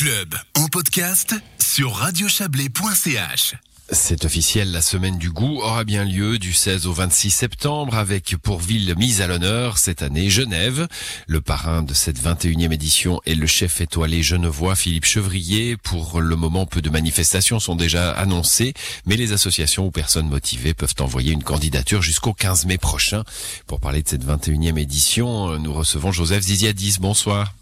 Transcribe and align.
club 0.00 0.34
en 0.54 0.66
podcast 0.68 1.34
sur 1.58 1.92
radiochablais.ch. 1.92 3.54
C'est 3.90 4.24
officiel, 4.24 4.72
la 4.72 4.80
semaine 4.80 5.18
du 5.18 5.30
goût 5.30 5.60
aura 5.60 5.84
bien 5.84 6.06
lieu 6.06 6.38
du 6.38 6.54
16 6.54 6.86
au 6.86 6.94
26 6.94 7.30
septembre 7.30 7.94
avec 7.96 8.34
pour 8.42 8.60
ville 8.60 8.94
mise 8.96 9.20
à 9.20 9.26
l'honneur 9.26 9.76
cette 9.76 10.00
année 10.00 10.30
Genève. 10.30 10.88
Le 11.26 11.42
parrain 11.42 11.82
de 11.82 11.92
cette 11.92 12.18
21e 12.18 12.72
édition 12.72 13.20
est 13.26 13.34
le 13.34 13.46
chef 13.46 13.82
étoilé 13.82 14.22
genevois 14.22 14.74
Philippe 14.74 15.04
Chevrier. 15.04 15.76
Pour 15.76 16.22
le 16.22 16.34
moment, 16.34 16.64
peu 16.64 16.80
de 16.80 16.88
manifestations 16.88 17.60
sont 17.60 17.76
déjà 17.76 18.10
annoncées, 18.12 18.72
mais 19.04 19.16
les 19.16 19.32
associations 19.32 19.84
ou 19.84 19.90
personnes 19.90 20.30
motivées 20.30 20.72
peuvent 20.72 20.94
envoyer 21.00 21.34
une 21.34 21.44
candidature 21.44 22.00
jusqu'au 22.00 22.32
15 22.32 22.64
mai 22.64 22.78
prochain. 22.78 23.22
Pour 23.66 23.80
parler 23.80 24.02
de 24.02 24.08
cette 24.08 24.24
21e 24.24 24.78
édition, 24.78 25.58
nous 25.58 25.74
recevons 25.74 26.10
Joseph 26.10 26.44
Ziziadis. 26.44 26.96
Bonsoir. 27.00 27.52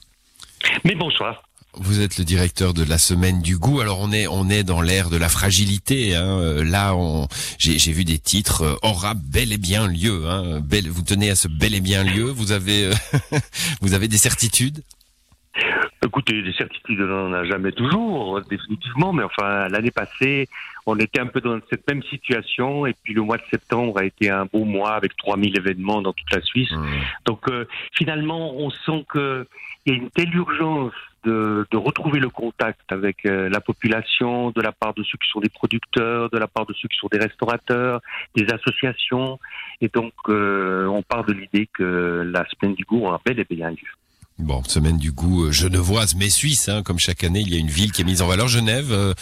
Mais 0.84 0.94
bonsoir. 0.94 1.47
Vous 1.80 2.00
êtes 2.00 2.18
le 2.18 2.24
directeur 2.24 2.74
de 2.74 2.82
la 2.82 2.98
semaine 2.98 3.40
du 3.40 3.56
goût. 3.56 3.80
Alors 3.80 4.00
on 4.00 4.10
est 4.12 4.26
on 4.26 4.48
est 4.48 4.64
dans 4.64 4.80
l'ère 4.80 5.10
de 5.10 5.16
la 5.16 5.28
fragilité. 5.28 6.16
Hein. 6.16 6.26
Euh, 6.40 6.64
là, 6.64 6.94
j'ai 7.58 7.92
vu 7.92 8.04
des 8.04 8.18
titres 8.18 8.62
euh, 8.62 8.76
aura 8.82 9.14
bel 9.14 9.52
et 9.52 9.58
bien 9.58 9.86
lieu. 9.86 10.28
Hein. 10.28 10.60
Vous 10.90 11.02
tenez 11.02 11.30
à 11.30 11.36
ce 11.36 11.46
bel 11.46 11.74
et 11.74 11.80
bien 11.80 12.02
lieu. 12.02 12.24
Vous 12.24 12.50
avez 12.50 12.86
euh, 12.86 12.94
vous 13.80 13.94
avez 13.94 14.08
des 14.08 14.18
certitudes? 14.18 14.82
Écoutez, 16.04 16.42
des 16.42 16.52
certitudes, 16.52 17.00
on 17.00 17.28
n'en 17.28 17.32
a 17.32 17.44
jamais 17.44 17.72
toujours, 17.72 18.40
définitivement, 18.42 19.12
mais 19.12 19.24
enfin, 19.24 19.68
l'année 19.68 19.90
passée, 19.90 20.48
on 20.86 20.96
était 20.98 21.20
un 21.20 21.26
peu 21.26 21.40
dans 21.40 21.58
cette 21.70 21.86
même 21.88 22.02
situation, 22.04 22.86
et 22.86 22.94
puis 23.02 23.14
le 23.14 23.22
mois 23.22 23.36
de 23.36 23.42
septembre 23.50 23.98
a 23.98 24.04
été 24.04 24.30
un 24.30 24.46
beau 24.46 24.64
mois 24.64 24.92
avec 24.92 25.16
3000 25.16 25.56
événements 25.56 26.00
dans 26.00 26.12
toute 26.12 26.30
la 26.32 26.40
Suisse. 26.42 26.70
Mmh. 26.70 26.86
Donc, 27.26 27.46
finalement, 27.92 28.54
on 28.54 28.70
sent 28.70 29.04
qu'il 29.10 29.46
y 29.86 29.90
a 29.90 29.94
une 29.94 30.10
telle 30.10 30.34
urgence 30.34 30.92
de, 31.24 31.76
retrouver 31.76 32.20
le 32.20 32.28
contact 32.28 32.80
avec 32.90 33.24
euh, 33.26 33.48
la 33.48 33.60
population, 33.60 34.50
de 34.50 34.60
la 34.60 34.72
part 34.72 34.94
de 34.94 35.02
ceux 35.02 35.18
qui 35.18 35.28
sont 35.28 35.40
des 35.40 35.48
producteurs, 35.48 36.30
de 36.30 36.38
la 36.38 36.46
part 36.46 36.66
de 36.66 36.72
ceux 36.74 36.88
qui 36.88 36.96
sont 36.96 37.08
des 37.10 37.18
restaurateurs, 37.18 38.00
des 38.34 38.46
associations. 38.52 39.38
Et 39.80 39.88
donc, 39.88 40.12
euh, 40.28 40.86
on 40.86 41.02
part 41.02 41.24
de 41.24 41.32
l'idée 41.32 41.68
que 41.72 42.30
la 42.32 42.46
semaine 42.48 42.74
du 42.74 42.84
goût 42.84 43.04
aura 43.04 43.20
bel 43.24 43.38
et 43.40 43.46
bien 43.48 43.70
lieu. 43.70 43.92
Bon, 44.38 44.62
semaine 44.64 44.98
du 44.98 45.10
goût 45.10 45.46
euh, 45.46 45.52
genevoise, 45.52 46.14
mais 46.14 46.30
suisse, 46.30 46.68
hein, 46.68 46.82
comme 46.82 46.98
chaque 46.98 47.24
année, 47.24 47.40
il 47.40 47.52
y 47.52 47.56
a 47.56 47.58
une 47.58 47.70
ville 47.70 47.90
qui 47.90 48.02
est 48.02 48.04
mise 48.04 48.22
en 48.22 48.28
valeur, 48.28 48.48
Genève. 48.48 49.14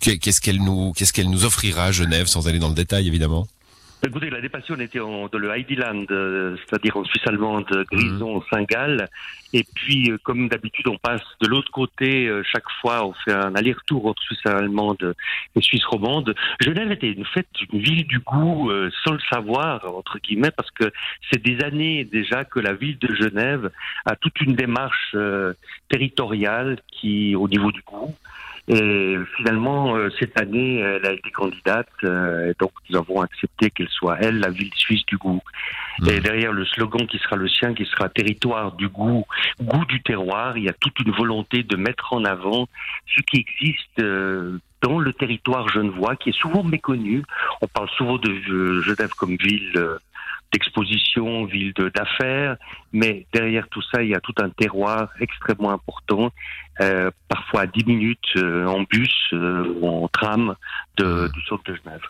qu'est-ce 0.00 0.40
qu'elle 0.40 0.62
nous, 0.62 0.92
qu'est-ce 0.92 1.12
qu'elle 1.12 1.30
nous 1.30 1.44
offrira, 1.44 1.90
Genève, 1.92 2.26
sans 2.26 2.46
aller 2.46 2.58
dans 2.58 2.68
le 2.68 2.74
détail, 2.74 3.08
évidemment? 3.08 3.46
Écoutez, 4.04 4.30
la 4.30 4.40
dépassion 4.40 4.74
était 4.80 4.98
en, 4.98 5.28
dans 5.28 5.38
le 5.38 5.56
Heideland, 5.56 6.06
euh, 6.10 6.56
c'est-à-dire 6.56 6.96
en 6.96 7.04
Suisse 7.04 7.22
allemande, 7.24 7.66
Grison, 7.92 8.38
mmh. 8.38 8.42
Saint-Gall. 8.50 9.08
Et 9.52 9.64
puis, 9.76 10.10
euh, 10.10 10.18
comme 10.24 10.48
d'habitude, 10.48 10.88
on 10.88 10.98
passe 10.98 11.22
de 11.40 11.46
l'autre 11.46 11.70
côté. 11.70 12.26
Euh, 12.26 12.42
chaque 12.42 12.68
fois, 12.80 13.06
on 13.06 13.12
fait 13.12 13.32
un 13.32 13.54
aller-retour 13.54 14.06
entre 14.06 14.20
Suisse 14.22 14.44
allemande 14.44 15.14
et 15.54 15.60
Suisse 15.60 15.84
romande. 15.84 16.34
Genève 16.58 16.90
était 16.90 17.12
une 17.12 17.24
fête, 17.24 17.46
une 17.72 17.78
ville 17.78 18.04
du 18.08 18.18
goût, 18.18 18.72
sans 19.04 19.12
le 19.12 19.20
savoir, 19.30 19.84
entre 19.96 20.18
guillemets, 20.18 20.50
parce 20.50 20.72
que 20.72 20.90
c'est 21.30 21.40
des 21.40 21.62
années 21.62 22.04
déjà 22.04 22.44
que 22.44 22.58
la 22.58 22.72
ville 22.72 22.98
de 22.98 23.14
Genève 23.14 23.70
a 24.04 24.16
toute 24.16 24.40
une 24.40 24.56
démarche 24.56 25.14
territoriale 25.88 26.80
qui, 26.90 27.36
au 27.36 27.46
niveau 27.46 27.70
du 27.70 27.82
goût, 27.82 28.16
et 28.68 29.16
finalement, 29.36 29.96
euh, 29.96 30.08
cette 30.20 30.40
année, 30.40 30.78
elle 30.78 31.04
a 31.04 31.12
été 31.12 31.30
candidate, 31.30 31.88
euh, 32.04 32.50
et 32.50 32.54
donc 32.60 32.70
nous 32.88 32.96
avons 32.96 33.20
accepté 33.20 33.70
qu'elle 33.70 33.88
soit, 33.88 34.18
elle, 34.20 34.38
la 34.38 34.50
ville 34.50 34.70
suisse 34.76 35.04
du 35.06 35.16
goût. 35.16 35.40
Mmh. 35.98 36.08
Et 36.08 36.20
derrière 36.20 36.52
le 36.52 36.64
slogan 36.66 37.06
qui 37.08 37.18
sera 37.18 37.36
le 37.36 37.48
sien, 37.48 37.74
qui 37.74 37.84
sera 37.86 38.08
territoire 38.08 38.72
du 38.72 38.88
goût, 38.88 39.24
goût 39.60 39.84
du 39.86 40.00
terroir, 40.02 40.56
il 40.56 40.64
y 40.64 40.68
a 40.68 40.74
toute 40.74 40.98
une 41.00 41.12
volonté 41.12 41.64
de 41.64 41.76
mettre 41.76 42.12
en 42.12 42.24
avant 42.24 42.68
ce 43.16 43.20
qui 43.22 43.38
existe 43.38 43.98
euh, 43.98 44.58
dans 44.80 45.00
le 45.00 45.12
territoire 45.12 45.68
genevois, 45.68 46.14
qui 46.14 46.30
est 46.30 46.38
souvent 46.38 46.62
méconnu. 46.62 47.24
On 47.62 47.66
parle 47.66 47.88
souvent 47.90 48.18
de 48.18 48.80
Genève 48.82 49.10
comme 49.16 49.36
ville 49.36 49.98
d'exposition, 50.52 51.44
ville 51.44 51.72
d'affaires, 51.94 52.56
mais 52.92 53.26
derrière 53.32 53.68
tout 53.68 53.82
ça, 53.82 54.02
il 54.02 54.10
y 54.10 54.14
a 54.14 54.20
tout 54.20 54.34
un 54.38 54.50
terroir 54.50 55.08
extrêmement 55.20 55.70
important, 55.70 56.30
euh, 56.80 57.10
parfois 57.28 57.62
à 57.62 57.66
10 57.66 57.86
minutes 57.86 58.18
euh, 58.36 58.66
en 58.66 58.82
bus 58.82 59.14
euh, 59.32 59.74
ou 59.80 59.88
en 59.88 60.08
tram 60.08 60.54
de, 60.98 61.28
du 61.32 61.42
centre 61.42 61.64
de 61.64 61.74
Genève. 61.74 62.02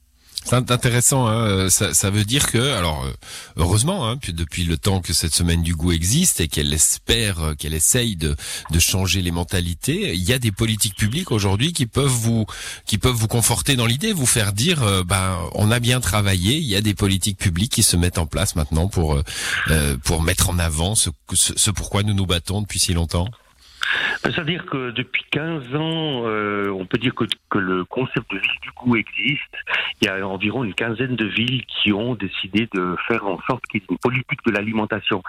C'est 0.44 0.70
intéressant. 0.70 1.26
Hein 1.26 1.47
euh, 1.47 1.70
ça, 1.70 1.94
ça, 1.94 2.10
veut 2.10 2.25
dire 2.25 2.50
que, 2.50 2.72
alors 2.75 3.04
euh, 3.04 3.12
heureusement, 3.56 4.08
hein, 4.08 4.16
puis 4.16 4.32
depuis 4.32 4.64
le 4.64 4.76
temps 4.76 5.00
que 5.00 5.12
cette 5.12 5.34
semaine 5.34 5.62
du 5.62 5.75
goût 5.75 5.92
existe 5.92 6.41
et 6.41 6.48
qu'elle 6.48 6.72
espère, 6.72 7.41
euh, 7.41 7.54
qu'elle 7.54 7.75
essaye 7.75 8.16
de, 8.16 8.36
de 8.70 8.78
changer 8.78 9.22
les 9.22 9.30
mentalités, 9.30 10.14
il 10.14 10.22
y 10.22 10.32
a 10.32 10.38
des 10.38 10.53
politiques 10.53 10.97
publiques 10.97 11.30
aujourd'hui 11.30 11.72
qui 11.72 11.86
peuvent 11.86 12.06
vous 12.06 12.47
qui 12.86 12.98
peuvent 12.98 13.14
vous 13.14 13.28
conforter 13.28 13.76
dans 13.76 13.86
l'idée, 13.86 14.12
vous 14.12 14.26
faire 14.26 14.53
dire, 14.53 15.04
ben 15.04 15.38
on 15.54 15.70
a 15.70 15.80
bien 15.80 16.00
travaillé. 16.00 16.56
Il 16.56 16.64
y 16.66 16.76
a 16.76 16.80
des 16.80 16.94
politiques 16.94 17.38
publiques 17.38 17.72
qui 17.72 17.82
se 17.82 17.97
mettent 17.97 18.19
en 18.19 18.26
place 18.26 18.56
maintenant 18.56 18.88
pour 18.88 19.20
pour 20.04 20.22
mettre 20.22 20.50
en 20.50 20.59
avant 20.59 20.94
ce, 20.94 21.10
ce, 21.32 21.53
ce 21.56 21.70
pourquoi 21.70 22.03
nous 22.03 22.14
nous 22.14 22.26
battons 22.26 22.60
depuis 22.62 22.78
si 22.78 22.92
longtemps. 22.92 23.28
C'est-à-dire 24.22 24.66
que 24.66 24.91
depuis 24.91 25.25
15 25.30 25.75
ans, 25.75 26.22
euh, 26.26 26.70
on 26.70 26.86
peut 26.86 26.98
dire 26.98 27.14
que, 27.14 27.25
que, 27.50 27.58
le 27.58 27.84
concept 27.84 28.30
de 28.32 28.38
ville 28.38 28.60
du 28.62 28.70
goût 28.76 28.97
existe. 28.97 29.54
Il 30.00 30.06
y 30.06 30.08
a 30.08 30.26
environ 30.26 30.64
une 30.64 30.75
quinzaine 30.75 31.16
de 31.16 31.26
villes 31.26 31.64
qui 31.66 31.92
ont 31.92 32.14
décidé 32.14 32.69
de 32.75 32.97
faire 33.06 33.26
en 33.26 33.38
sorte 33.48 33.64
qu'il 33.66 33.80
y 33.80 33.84
ait 33.84 33.86
une 33.91 33.98
politique 33.98 34.41
de 34.47 34.53
l'alimentation. 34.53 35.22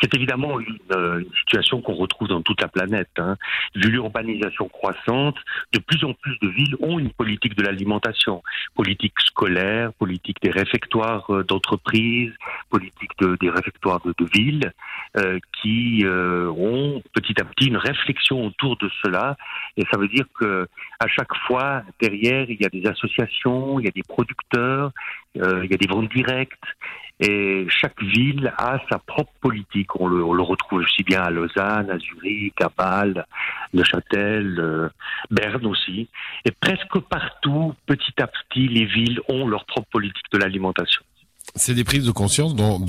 C'est 0.00 0.14
évidemment 0.14 0.60
une, 0.60 0.78
une 0.90 1.34
situation 1.40 1.80
qu'on 1.80 1.94
retrouve 1.94 2.28
dans 2.28 2.42
toute 2.42 2.60
la 2.60 2.68
planète. 2.68 3.10
Hein. 3.18 3.36
Vu 3.74 3.90
l'urbanisation 3.90 4.68
croissante, 4.68 5.36
de 5.72 5.78
plus 5.78 6.04
en 6.04 6.14
plus 6.14 6.38
de 6.40 6.48
villes 6.48 6.76
ont 6.80 6.98
une 6.98 7.10
politique 7.10 7.56
de 7.56 7.62
l'alimentation. 7.62 8.42
Politique 8.74 9.14
scolaire, 9.20 9.92
politique 9.94 10.38
des 10.42 10.50
réfectoires 10.50 11.30
euh, 11.30 11.44
d'entreprises, 11.44 12.32
politique 12.70 13.10
de, 13.18 13.36
des 13.40 13.50
réfectoires 13.50 14.00
de, 14.04 14.14
de 14.16 14.26
villes, 14.32 14.72
euh, 15.16 15.38
qui 15.60 16.02
euh, 16.04 16.48
ont 16.50 17.02
petit 17.12 17.34
à 17.40 17.44
petit 17.44 17.66
une 17.66 17.76
réflexion 17.76 18.46
autour 18.46 18.76
de 18.76 18.88
cela. 19.02 19.36
Et 19.76 19.84
ça 19.90 19.98
veut 19.98 20.08
dire 20.08 20.24
que 20.38 20.68
à 21.00 21.08
chaque 21.08 21.34
fois, 21.46 21.82
derrière, 22.00 22.48
il 22.48 22.60
y 22.60 22.64
a 22.64 22.68
des 22.68 22.86
associations, 22.86 23.80
il 23.80 23.86
y 23.86 23.88
a 23.88 23.92
des 23.92 24.04
producteurs, 24.04 24.92
euh, 25.36 25.64
il 25.64 25.70
y 25.70 25.74
a 25.74 25.76
des 25.76 25.88
ventes 25.88 26.12
directes. 26.14 26.64
Et 27.18 27.66
chaque 27.68 28.02
ville 28.02 28.50
a 28.56 28.78
sa 28.90 28.98
propre 28.98 29.32
politique. 29.42 29.94
On 30.00 30.06
le, 30.06 30.24
on 30.24 30.32
le 30.32 30.42
retrouve 30.42 30.80
aussi 30.80 31.02
bien 31.02 31.20
à 31.20 31.30
Lausanne, 31.30 31.90
à 31.90 31.98
Zurich, 31.98 32.54
à 32.62 32.70
Bâle, 32.74 33.26
Neuchâtel, 33.74 34.90
Berne 35.30 35.66
aussi. 35.66 36.08
Et 36.46 36.50
presque 36.52 36.98
partout, 37.10 37.74
petit 37.84 38.14
à 38.22 38.26
petit, 38.26 38.68
les 38.68 38.86
villes 38.86 39.20
ont 39.28 39.46
leur 39.46 39.66
propre 39.66 39.88
politique 39.90 40.32
de 40.32 40.38
l'alimentation 40.38 41.02
c'est 41.56 41.74
des 41.74 41.84
prises 41.84 42.04
de 42.04 42.10
conscience 42.10 42.54
dont, 42.54 42.80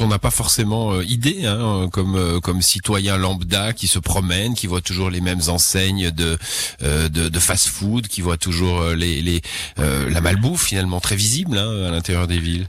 on 0.00 0.06
n'a 0.06 0.18
pas 0.18 0.30
forcément 0.30 0.92
euh, 0.92 1.04
idée, 1.04 1.46
hein, 1.46 1.88
comme 1.92 2.16
euh, 2.16 2.40
comme 2.40 2.62
citoyen 2.62 3.16
lambda 3.16 3.72
qui 3.72 3.88
se 3.88 3.98
promène, 3.98 4.54
qui 4.54 4.66
voit 4.66 4.80
toujours 4.80 5.10
les 5.10 5.20
mêmes 5.20 5.40
enseignes 5.48 6.10
de 6.10 6.38
euh, 6.82 7.30
fast-food, 7.38 8.08
qui 8.08 8.20
voit 8.20 8.36
toujours 8.36 8.82
la 8.82 10.20
malbouffe 10.20 10.64
finalement 10.64 11.00
très 11.00 11.16
visible 11.16 11.58
hein, 11.58 11.86
à 11.86 11.90
l'intérieur 11.90 12.26
des 12.26 12.38
villes. 12.38 12.68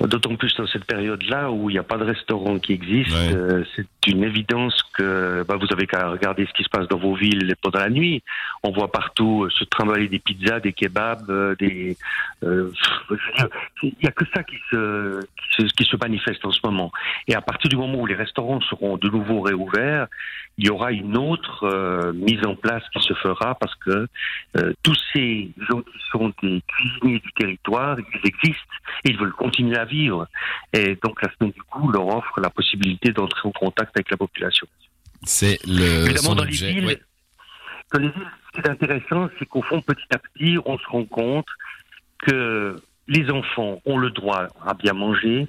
D'autant 0.00 0.34
plus 0.34 0.54
dans 0.56 0.66
cette 0.66 0.86
période-là 0.86 1.50
où 1.50 1.68
il 1.68 1.74
n'y 1.74 1.78
a 1.78 1.82
pas 1.82 1.98
de 1.98 2.04
restaurant 2.04 2.58
qui 2.58 2.72
existe, 2.72 3.14
euh, 3.14 3.64
c'est 3.76 3.86
une 4.06 4.24
évidence 4.24 4.82
que 4.94 5.44
bah, 5.46 5.56
vous 5.60 5.66
avez 5.72 5.86
qu'à 5.86 6.08
regarder 6.08 6.46
ce 6.46 6.52
qui 6.54 6.64
se 6.64 6.70
passe 6.70 6.88
dans 6.88 6.96
vos 6.96 7.14
villes 7.14 7.54
pendant 7.60 7.80
la 7.80 7.90
nuit. 7.90 8.22
On 8.62 8.70
voit 8.70 8.90
partout 8.90 9.44
euh, 9.44 9.50
se 9.50 9.62
trimballer 9.64 10.08
des 10.08 10.18
pizzas, 10.18 10.60
des 10.60 10.72
kebabs, 10.72 11.28
euh, 11.28 11.54
des. 11.58 11.98
Il 12.42 13.92
n'y 14.02 14.08
a 14.08 14.12
que 14.12 14.24
ça 14.34 14.42
qui 14.42 14.56
se, 14.70 15.20
qui 15.20 15.62
se, 15.62 15.74
qui 15.74 15.84
se 15.84 15.96
manifeste 16.00 16.46
en 16.46 16.50
ce 16.50 16.60
moment. 16.64 16.90
Et 17.28 17.34
à 17.34 17.42
partir 17.42 17.68
du 17.68 17.76
moment 17.76 17.98
où 18.00 18.06
les 18.06 18.14
restaurants 18.14 18.62
seront 18.62 18.96
de 18.96 19.08
nouveau 19.10 19.42
réouverts, 19.42 20.06
il 20.60 20.66
y 20.66 20.70
aura 20.70 20.92
une 20.92 21.16
autre 21.16 22.12
mise 22.12 22.44
en 22.46 22.54
place 22.54 22.82
qui 22.92 23.02
se 23.02 23.14
fera 23.14 23.54
parce 23.54 23.74
que 23.76 24.06
tous 24.82 24.98
ces 25.12 25.50
gens 25.68 25.80
qui 25.80 25.98
sont 26.12 26.32
des 26.42 26.62
cuisiniers 26.68 27.18
du 27.18 27.32
territoire, 27.32 27.96
ils 27.98 28.28
existent 28.28 28.74
et 29.04 29.10
ils 29.10 29.18
veulent 29.18 29.32
continuer 29.32 29.78
à 29.78 29.86
vivre. 29.86 30.28
Et 30.74 30.98
donc 31.02 31.22
la 31.22 31.30
semaine 31.32 31.52
du 31.52 31.62
coup 31.62 31.90
leur 31.90 32.06
offre 32.08 32.40
la 32.40 32.50
possibilité 32.50 33.10
d'entrer 33.10 33.48
en 33.48 33.52
contact 33.52 33.96
avec 33.96 34.10
la 34.10 34.18
population. 34.18 34.66
C'est 35.22 35.58
le 35.66 36.04
Évidemment, 36.04 36.34
dans 36.34 36.44
les 36.44 36.50
villes, 36.50 37.00
dans 37.92 37.98
les 37.98 38.08
villes, 38.08 38.30
ce 38.54 38.60
qui 38.60 38.66
est 38.66 38.70
intéressant, 38.70 39.30
c'est 39.38 39.46
qu'au 39.46 39.62
fond, 39.62 39.80
petit 39.80 40.04
à 40.14 40.18
petit, 40.18 40.58
on 40.66 40.76
se 40.76 40.86
rend 40.88 41.04
compte 41.06 41.46
que 42.18 42.76
les 43.08 43.30
enfants 43.30 43.80
ont 43.86 43.96
le 43.96 44.10
droit 44.10 44.46
à 44.64 44.74
bien 44.74 44.92
manger, 44.92 45.48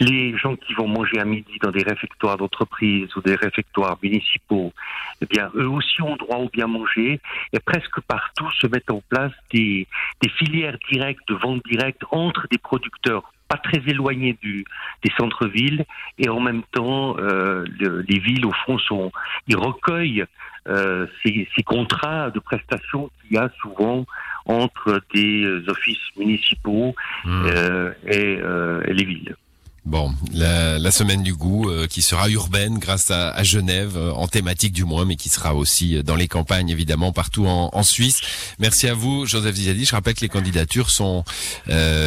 les 0.00 0.36
gens 0.36 0.56
qui 0.56 0.74
vont 0.74 0.88
manger 0.88 1.18
à 1.18 1.24
midi 1.24 1.58
dans 1.62 1.70
des 1.70 1.82
réfectoires 1.82 2.36
d'entreprise 2.36 3.14
ou 3.16 3.20
des 3.20 3.34
réfectoires 3.34 3.98
municipaux, 4.02 4.72
eh 5.20 5.26
bien, 5.26 5.50
eux 5.54 5.68
aussi 5.68 6.02
ont 6.02 6.16
droit 6.16 6.38
au 6.38 6.48
bien 6.48 6.66
manger. 6.66 7.20
Et 7.52 7.60
presque 7.60 8.00
partout 8.02 8.50
se 8.60 8.66
mettent 8.66 8.90
en 8.90 9.02
place 9.08 9.32
des, 9.52 9.86
des 10.20 10.28
filières 10.28 10.78
directes 10.90 11.26
de 11.28 11.34
vente 11.34 11.62
directe 11.64 12.02
entre 12.10 12.46
des 12.50 12.58
producteurs 12.58 13.32
pas 13.48 13.58
très 13.58 13.82
éloignées 13.86 14.38
du, 14.40 14.64
des 15.04 15.12
centres-villes, 15.18 15.84
et 16.18 16.30
en 16.30 16.40
même 16.40 16.62
temps, 16.72 17.16
euh, 17.18 17.66
les 18.08 18.18
villes, 18.18 18.46
au 18.46 18.52
fond, 18.64 18.78
sont, 18.78 19.12
ils 19.46 19.56
recueillent 19.56 20.24
euh, 20.68 21.06
ces, 21.22 21.48
ces, 21.54 21.62
contrats 21.62 22.30
de 22.30 22.38
prestations 22.38 23.10
qu'il 23.20 23.36
y 23.36 23.38
a 23.38 23.50
souvent 23.60 24.06
entre 24.46 25.02
des 25.12 25.44
offices 25.68 26.16
municipaux 26.16 26.94
mmh. 27.24 27.46
euh, 27.46 27.92
et, 28.06 28.38
euh, 28.40 28.80
et 28.86 28.94
les 28.94 29.04
villes. 29.04 29.36
Bon, 29.84 30.12
la, 30.32 30.78
la, 30.78 30.90
semaine 30.92 31.24
du 31.24 31.34
goût 31.34 31.68
euh, 31.68 31.88
qui 31.88 32.02
sera 32.02 32.30
urbaine 32.30 32.78
grâce 32.78 33.10
à, 33.10 33.30
à 33.30 33.42
Genève, 33.42 33.96
euh, 33.96 34.12
en 34.12 34.28
thématique 34.28 34.72
du 34.72 34.84
moins, 34.84 35.04
mais 35.04 35.16
qui 35.16 35.28
sera 35.28 35.56
aussi 35.56 35.96
euh, 35.96 36.02
dans 36.04 36.14
les 36.14 36.28
campagnes 36.28 36.68
évidemment 36.68 37.10
partout 37.10 37.46
en, 37.46 37.68
en 37.72 37.82
Suisse. 37.82 38.54
Merci 38.60 38.86
à 38.86 38.94
vous, 38.94 39.26
Joseph 39.26 39.56
Zizadi. 39.56 39.84
Je 39.84 39.92
rappelle 39.92 40.14
que 40.14 40.20
les 40.20 40.28
candidatures 40.28 40.90
sont 40.90 41.24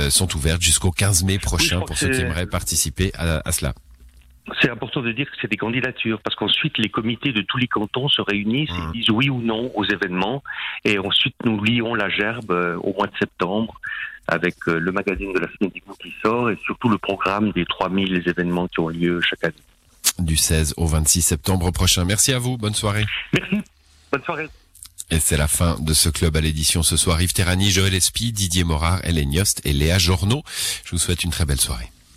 sont 0.10 0.36
ouvertes 0.36 0.62
jusqu'au 0.62 0.92
15 0.92 1.26
mai 1.26 1.38
prochain 1.38 1.82
pour 1.82 1.98
ceux 1.98 2.10
qui 2.10 2.22
aimeraient 2.22 2.46
participer 2.46 3.12
à, 3.16 3.42
à 3.44 3.52
cela. 3.52 3.74
C'est 4.62 4.70
important 4.70 5.02
de 5.02 5.12
dire 5.12 5.26
que 5.26 5.36
c'est 5.42 5.50
des 5.50 5.58
candidatures 5.58 6.22
parce 6.22 6.36
qu'ensuite 6.36 6.78
les 6.78 6.90
comités 6.90 7.34
de 7.34 7.42
tous 7.42 7.58
les 7.58 7.68
cantons 7.68 8.08
se 8.08 8.22
réunissent 8.22 8.70
et 8.70 8.82
mmh. 8.82 8.92
disent 8.94 9.10
oui 9.10 9.30
ou 9.30 9.42
non 9.42 9.72
aux 9.76 9.84
événements 9.84 10.44
et 10.86 11.00
ensuite 11.00 11.36
nous 11.44 11.62
lions 11.64 11.96
la 11.96 12.10
gerbe 12.10 12.52
au 12.84 12.94
mois 12.94 13.08
de 13.08 13.18
septembre 13.20 13.82
avec 14.28 14.56
euh, 14.68 14.80
le 14.80 14.92
magazine 14.92 15.34
de 15.34 15.40
la 15.40 15.48
semaine 15.48 15.72
du 15.72 15.82
qui 16.00 16.14
sort 16.22 16.50
et 16.50 16.58
surtout 16.66 16.90
le 16.90 16.98
programme 16.98 17.52
des 17.52 17.66
3000 17.66 18.24
événements 18.28 18.68
qui 18.68 18.80
ont 18.80 18.90
lieu 18.90 19.22
chaque 19.22 19.44
année. 19.44 19.54
Du 20.20 20.36
16 20.36 20.76
au 20.78 20.86
26 20.86 21.22
septembre 21.22 21.72
prochain. 21.72 22.06
Merci 22.06 22.34
à 22.34 22.40
vous. 22.40 22.58
Bonne 22.58 22.74
soirée. 22.74 23.06
Merci. 23.34 23.58
Bonne 24.12 24.24
soirée. 24.24 24.48
Et 25.12 25.20
c'est 25.20 25.38
la 25.38 25.48
fin 25.48 25.78
de 25.80 25.94
ce 25.94 26.10
club 26.10 26.36
à 26.36 26.42
l'édition 26.42 26.82
ce 26.82 26.98
soir. 26.98 27.22
Yves 27.22 27.34
Terrani, 27.34 27.70
Joël 27.70 27.94
Espy, 27.94 28.32
Didier 28.32 28.64
Morard, 28.64 29.02
Hélène 29.04 29.32
Yost 29.32 29.62
et 29.64 29.74
Léa 29.74 30.00
Journeau. 30.00 30.42
Je 30.84 30.92
vous 30.92 30.98
souhaite 30.98 31.24
une 31.24 31.30
très 31.30 31.46
belle 31.46 31.62
soirée. 31.62 31.92